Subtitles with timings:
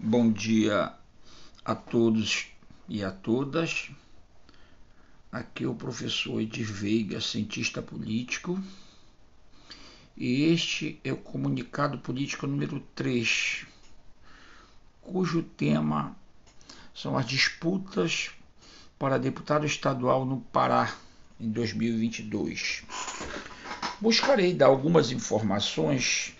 [0.00, 0.92] Bom dia
[1.64, 2.46] a todos
[2.88, 3.90] e a todas.
[5.32, 8.62] Aqui é o professor Edir Veiga, cientista político.
[10.16, 13.66] E este é o comunicado político número 3,
[15.02, 16.16] cujo tema
[16.94, 18.30] são as disputas
[19.00, 20.94] para deputado estadual no Pará
[21.40, 22.84] em 2022.
[24.00, 26.36] Buscarei dar algumas informações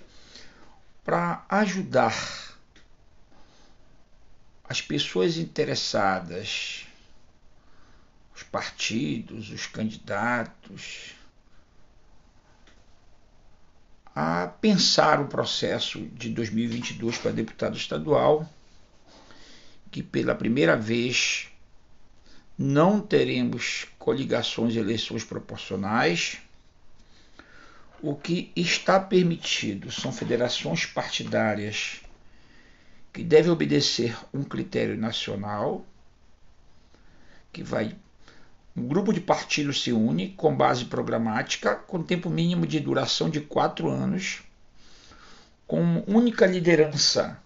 [1.05, 2.48] para ajudar
[4.69, 6.87] as pessoas interessadas,
[8.37, 11.15] os partidos, os candidatos,
[14.15, 18.47] a pensar o processo de 2022 para deputado estadual,
[19.91, 21.49] que pela primeira vez
[22.59, 26.39] não teremos coligações e eleições proporcionais.
[28.03, 32.01] O que está permitido são federações partidárias
[33.13, 35.85] que deve obedecer um critério nacional,
[37.53, 37.97] que vai
[38.77, 43.41] um grupo de partidos se une com base programática, com tempo mínimo de duração de
[43.41, 44.43] quatro anos,
[45.67, 47.43] com única liderança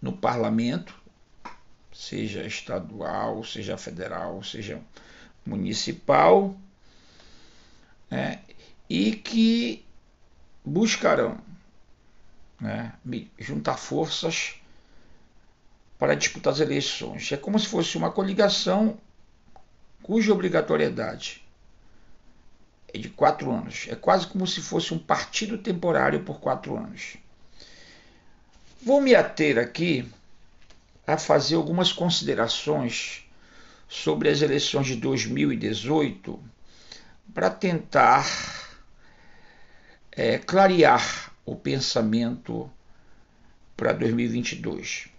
[0.00, 0.94] no parlamento,
[1.92, 4.80] seja estadual, seja federal, seja
[5.44, 6.54] municipal,
[8.10, 8.40] né,
[8.88, 9.84] e que
[10.64, 11.40] buscarão
[12.60, 12.92] né,
[13.38, 14.60] juntar forças
[15.98, 17.32] para disputar as eleições.
[17.32, 18.98] É como se fosse uma coligação
[20.02, 21.42] cuja obrigatoriedade
[22.92, 23.86] é de quatro anos.
[23.88, 27.16] É quase como se fosse um partido temporário por quatro anos.
[28.80, 30.08] Vou me ater aqui
[31.06, 33.24] a fazer algumas considerações
[33.88, 36.42] sobre as eleições de 2018
[37.34, 38.26] para tentar
[40.12, 42.70] é, clarear o pensamento
[43.76, 45.17] para 2022.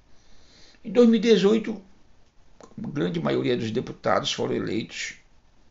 [0.83, 1.81] Em 2018,
[2.61, 5.15] a grande maioria dos deputados foram eleitos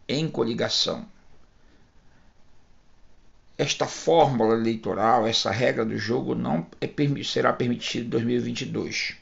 [0.07, 1.07] em coligação.
[3.57, 9.17] Esta fórmula eleitoral, essa regra do jogo não é, será permitida em 2022.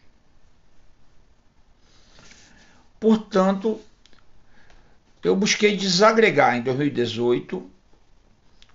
[2.99, 3.81] Portanto,
[5.23, 7.71] eu busquei desagregar em 2018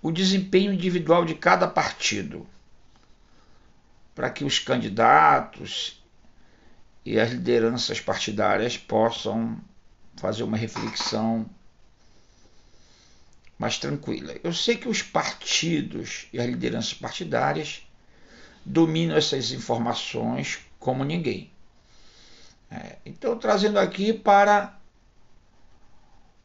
[0.00, 2.46] o desempenho individual de cada partido,
[4.14, 6.01] para que os candidatos
[7.04, 9.58] e as lideranças partidárias possam
[10.16, 11.46] fazer uma reflexão
[13.58, 14.34] mais tranquila.
[14.42, 17.86] Eu sei que os partidos e as lideranças partidárias
[18.64, 21.50] dominam essas informações como ninguém.
[22.70, 24.78] É, então, trazendo aqui para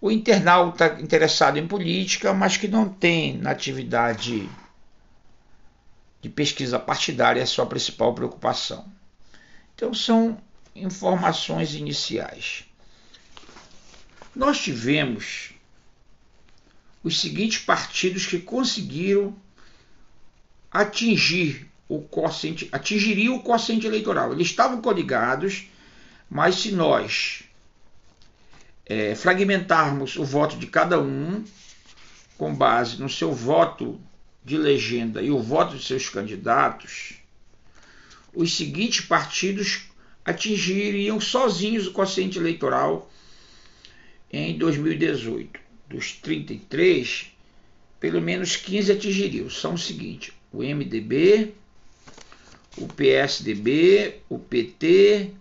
[0.02, 4.50] o internauta interessado em política, mas que não tem na atividade
[6.22, 8.86] de pesquisa partidária a sua principal preocupação.
[9.74, 10.38] Então, são
[10.78, 12.66] informações iniciais.
[14.36, 15.52] Nós tivemos
[17.04, 19.36] os seguintes partidos que conseguiram
[20.72, 24.34] atingir o quociente, atingiriam o quociente eleitoral.
[24.34, 25.68] Eles estavam coligados,
[26.30, 27.44] mas se nós
[28.86, 31.44] é, fragmentarmos o voto de cada um,
[32.38, 34.00] com base no seu voto
[34.44, 37.16] de legenda e o voto de seus candidatos,
[38.34, 39.87] os seguintes partidos
[40.28, 43.10] atingiriam sozinhos o quociente eleitoral
[44.32, 45.58] em 2018.
[45.88, 47.28] Dos 33,
[47.98, 49.50] pelo menos 15 atingiriam.
[49.50, 51.54] São o seguinte: o MDB,
[52.78, 55.32] o PSDB, o PT,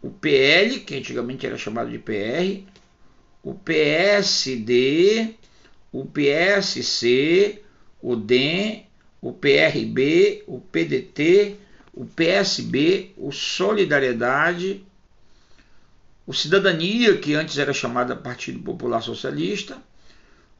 [0.00, 2.64] o PL, que antigamente era chamado de PR,
[3.42, 5.34] o PSD,
[5.92, 7.62] o PSC,
[8.00, 8.86] o DEM,
[9.20, 11.56] o PRB, o PDT,
[11.96, 14.84] o PSB, o Solidariedade,
[16.26, 19.82] o Cidadania, que antes era chamada Partido Popular Socialista,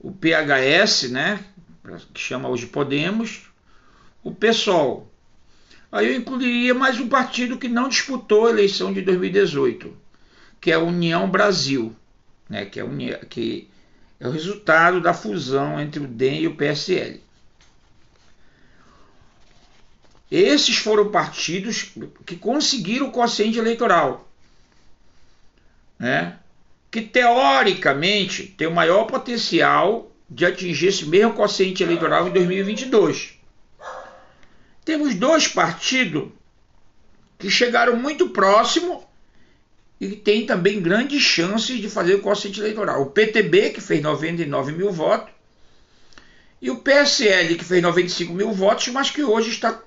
[0.00, 1.44] o PHS, né,
[2.14, 3.50] que chama hoje Podemos,
[4.24, 5.12] o PSOL.
[5.92, 9.94] Aí eu incluiria mais um partido que não disputou a eleição de 2018,
[10.58, 11.94] que é a União Brasil,
[12.48, 12.84] né, que, é
[13.28, 13.68] que
[14.18, 17.20] é o resultado da fusão entre o DEM e o PSL.
[20.30, 21.92] Esses foram partidos
[22.24, 24.28] que conseguiram o quociente eleitoral,
[25.98, 26.38] né?
[26.90, 33.34] que teoricamente tem o maior potencial de atingir esse mesmo quociente eleitoral em 2022.
[34.84, 36.28] Temos dois partidos
[37.38, 39.04] que chegaram muito próximo
[40.00, 43.02] e tem também grandes chances de fazer o quociente eleitoral.
[43.02, 45.32] O PTB, que fez 99 mil votos,
[46.60, 49.80] e o PSL, que fez 95 mil votos, mas que hoje está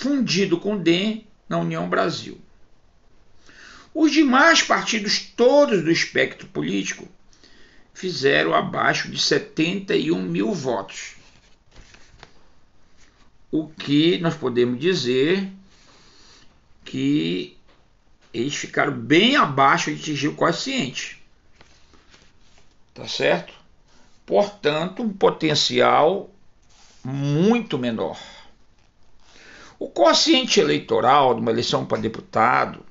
[0.00, 2.40] fundido com o DEM na União Brasil.
[3.92, 7.06] Os demais partidos, todos do espectro político,
[7.92, 11.16] fizeram abaixo de 71 mil votos.
[13.50, 15.46] O que nós podemos dizer
[16.82, 17.58] que
[18.32, 21.22] eles ficaram bem abaixo de atingir o coeficiente.
[22.94, 23.52] Tá certo?
[24.24, 26.30] Portanto, um potencial
[27.04, 28.39] muito menor.
[29.80, 32.84] O quociente eleitoral de uma eleição para deputado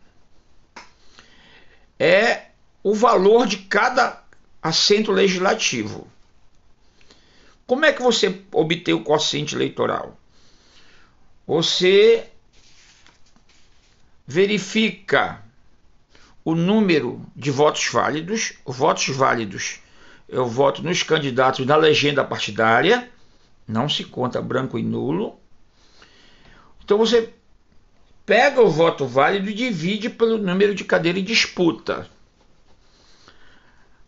[2.00, 2.48] é
[2.82, 4.24] o valor de cada
[4.60, 6.08] assento legislativo.
[7.68, 10.20] Como é que você obtém o quociente eleitoral?
[11.46, 12.28] Você
[14.26, 15.44] verifica
[16.44, 18.54] o número de votos válidos.
[18.66, 19.80] Votos válidos
[20.28, 23.10] eu voto nos candidatos na legenda partidária,
[23.68, 25.40] não se conta branco e nulo.
[26.90, 27.32] Então você
[28.26, 32.10] pega o voto válido e divide pelo número de cadeira em disputa.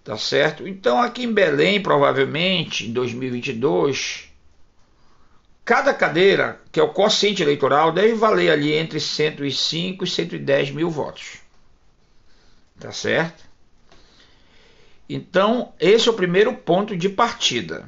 [0.03, 0.67] Tá certo?
[0.67, 4.31] Então aqui em Belém, provavelmente, em 2022,
[5.63, 10.89] cada cadeira, que é o quociente eleitoral, deve valer ali entre 105 e 110 mil
[10.89, 11.33] votos.
[12.79, 13.43] Tá certo?
[15.07, 17.87] Então, esse é o primeiro ponto de partida.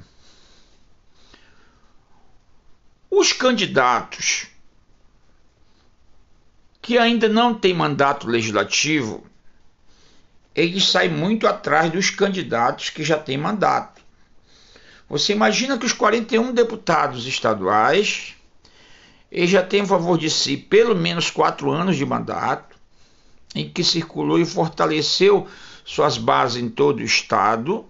[3.09, 4.52] Os candidatos
[6.83, 9.25] que ainda não têm mandato legislativo,
[10.53, 14.01] eles saem muito atrás dos candidatos que já têm mandato.
[15.09, 18.35] Você imagina que os 41 deputados estaduais
[19.31, 22.75] eles já têm a favor de si pelo menos quatro anos de mandato,
[23.55, 25.47] em que circulou e fortaleceu
[25.85, 27.85] suas bases em todo o estado.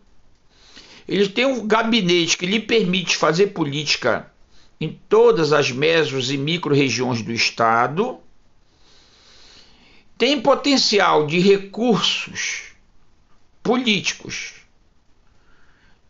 [1.05, 4.31] Ele tem um gabinete que lhe permite fazer política
[4.79, 8.19] em todas as mesos e micro-regiões do estado.
[10.23, 12.71] Tem potencial de recursos
[13.61, 14.53] políticos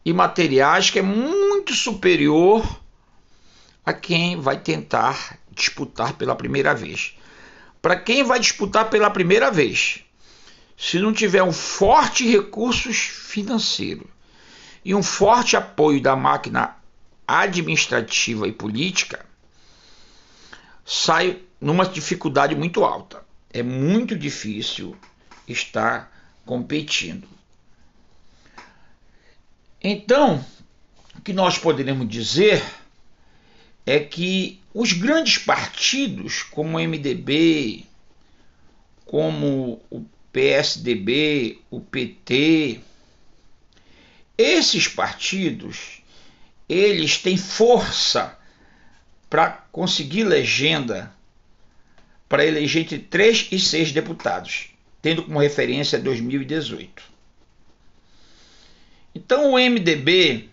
[0.06, 2.64] e materiais que é muito superior
[3.84, 7.18] a quem vai tentar disputar pela primeira vez.
[7.82, 10.04] Para quem vai disputar pela primeira vez,
[10.78, 14.08] se não tiver um forte recursos financeiro
[14.86, 16.78] e um forte apoio da máquina
[17.28, 19.26] administrativa e política,
[20.86, 23.33] sai numa dificuldade muito alta.
[23.54, 24.98] É muito difícil
[25.48, 26.12] estar
[26.46, 27.28] competindo.
[29.82, 30.44] Então,
[31.16, 32.64] o que nós poderemos dizer
[33.86, 37.86] é que os grandes partidos, como o MDB,
[39.06, 42.80] como o PSDB, o PT,
[44.36, 46.02] esses partidos,
[46.68, 48.36] eles têm força
[49.30, 51.14] para conseguir legenda
[52.34, 54.70] para eleger entre 3 e 6 deputados,
[55.04, 57.04] tendo como referência 2018.
[59.14, 60.50] Então o MDB,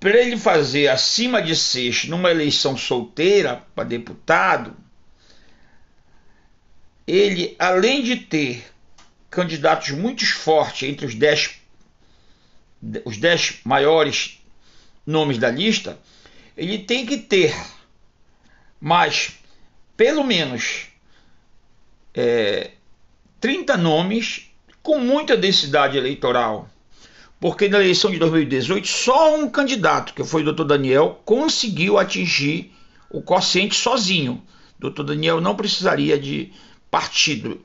[0.00, 4.76] para ele fazer acima de 6 numa eleição solteira para deputado,
[7.06, 8.64] ele, além de ter
[9.30, 11.52] candidatos muito fortes entre os dez,
[13.04, 14.42] os dez maiores
[15.06, 16.00] nomes da lista,
[16.56, 17.54] ele tem que ter
[18.80, 19.38] mais,
[19.96, 20.86] pelo menos,
[22.14, 22.72] é,
[23.40, 24.50] 30 nomes
[24.82, 26.68] com muita densidade eleitoral.
[27.40, 30.64] Porque na eleição de 2018, só um candidato, que foi o Dr.
[30.64, 32.72] Daniel, conseguiu atingir
[33.10, 34.42] o quociente sozinho.
[34.78, 35.02] Dr.
[35.02, 36.52] Daniel não precisaria de
[36.90, 37.60] partido.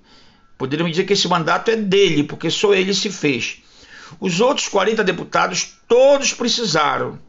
[0.58, 3.62] Poderíamos dizer que esse mandato é dele, porque só ele se fez.
[4.20, 7.20] Os outros 40 deputados todos precisaram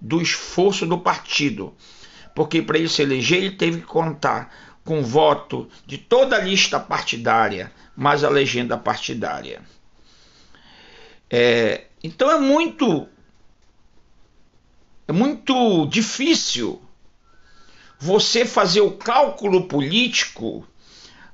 [0.00, 1.72] do esforço do partido,
[2.34, 4.52] porque para ele se eleger ele teve que contar
[4.84, 9.62] com o voto de toda a lista partidária, mais a legenda partidária.
[11.30, 13.08] É, então é muito
[15.06, 16.82] é muito difícil
[17.98, 20.66] você fazer o cálculo político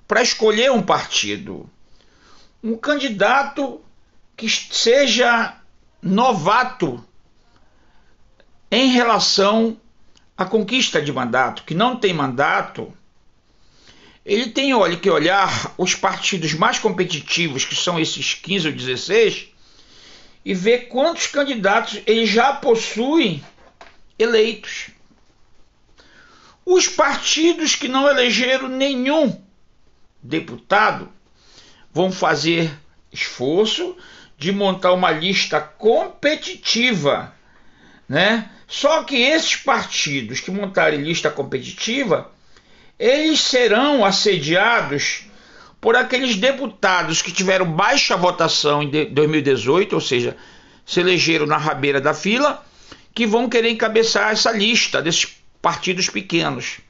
[0.06, 1.68] para escolher um partido.
[2.62, 3.80] Um candidato
[4.36, 5.56] que seja
[6.02, 7.04] novato
[8.70, 9.76] em relação
[10.40, 12.90] à conquista de mandato, que não tem mandato,
[14.24, 19.48] ele tem olha, que olhar os partidos mais competitivos, que são esses 15 ou 16,
[20.42, 23.42] e ver quantos candidatos ele já possui
[24.18, 24.88] eleitos.
[26.64, 29.38] Os partidos que não elegeram nenhum
[30.22, 31.10] deputado
[31.92, 32.72] vão fazer
[33.12, 33.94] esforço
[34.38, 37.34] de montar uma lista competitiva,
[38.10, 38.50] né?
[38.66, 42.28] Só que esses partidos que montarem lista competitiva,
[42.98, 45.26] eles serão assediados
[45.80, 50.36] por aqueles deputados que tiveram baixa votação em 2018, ou seja,
[50.84, 52.66] se elegeram na rabeira da fila,
[53.14, 56.80] que vão querer encabeçar essa lista desses partidos pequenos.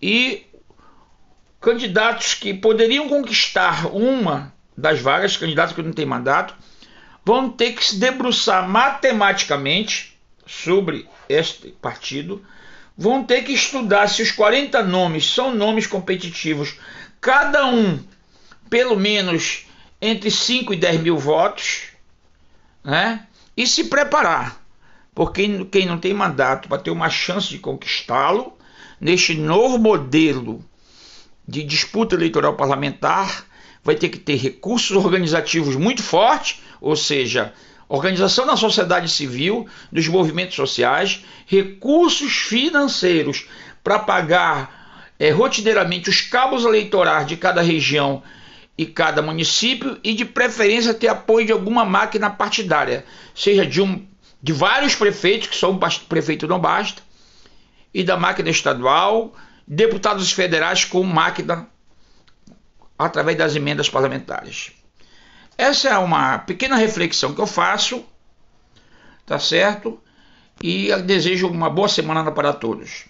[0.00, 0.46] E
[1.60, 6.54] candidatos que poderiam conquistar uma das vagas, candidatos que não têm mandato,
[7.26, 10.16] vão ter que se debruçar matematicamente
[10.46, 12.40] sobre este partido,
[12.96, 16.76] vão ter que estudar se os 40 nomes são nomes competitivos,
[17.20, 17.98] cada um
[18.70, 19.66] pelo menos
[20.00, 21.88] entre 5 e 10 mil votos,
[22.84, 23.26] né?
[23.56, 24.64] e se preparar,
[25.12, 28.56] porque quem não tem mandato para ter uma chance de conquistá-lo,
[29.00, 30.64] neste novo modelo
[31.46, 33.44] de disputa eleitoral parlamentar,
[33.86, 37.54] vai ter que ter recursos organizativos muito fortes, ou seja,
[37.88, 43.46] organização da sociedade civil, dos movimentos sociais, recursos financeiros
[43.84, 48.24] para pagar é, rotineiramente os cabos eleitorais de cada região
[48.76, 54.04] e cada município e de preferência ter apoio de alguma máquina partidária, seja de um
[54.42, 55.78] de vários prefeitos, que só um
[56.08, 57.02] prefeito não basta,
[57.92, 59.34] e da máquina estadual,
[59.66, 61.68] deputados federais com máquina
[62.98, 64.72] através das emendas parlamentares.
[65.58, 68.04] Essa é uma pequena reflexão que eu faço,
[69.24, 70.00] tá certo?
[70.62, 73.04] E desejo uma boa semana para todos.